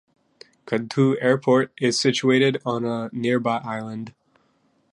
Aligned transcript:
Kadhdhoo 0.65 1.15
Airport 1.21 1.71
is 1.79 1.99
situated 1.99 2.59
on 2.65 2.85
a 2.85 3.11
nearby 3.13 3.57
island. 3.57 4.15